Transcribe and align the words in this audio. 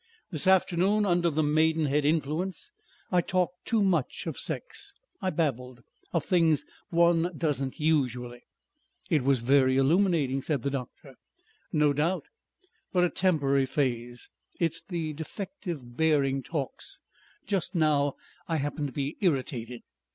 This 0.31 0.47
afternoon, 0.47 1.05
under 1.05 1.29
the 1.29 1.43
Maidenhead 1.43 2.05
influence, 2.05 2.71
I 3.11 3.21
talked 3.21 3.65
too 3.65 3.83
much 3.83 4.25
of 4.25 4.35
sex. 4.35 4.95
I 5.21 5.29
babbled. 5.29 5.83
Of 6.11 6.25
things 6.25 6.65
one 6.89 7.31
doesn't 7.37 7.79
usually..." 7.79 8.41
"It 9.11 9.21
was 9.21 9.41
very 9.41 9.77
illuminating," 9.77 10.41
said 10.41 10.63
the 10.63 10.71
doctor. 10.71 11.17
"No 11.71 11.93
doubt. 11.93 12.25
But 12.91 13.03
a 13.03 13.11
temporary 13.11 13.67
phase. 13.67 14.31
It 14.59 14.73
is 14.73 14.83
the 14.89 15.13
defective 15.13 15.95
bearing 15.95 16.41
talks.... 16.41 17.01
Just 17.45 17.75
now 17.75 18.15
I 18.47 18.55
happen 18.55 18.87
to 18.87 18.91
be 18.91 19.17
irritated." 19.21 19.83